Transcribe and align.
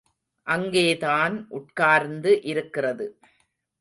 அங்கேதான் 0.47 1.45
உட்கார்ந்து 1.49 2.41
இருக்கிறது. 2.43 3.19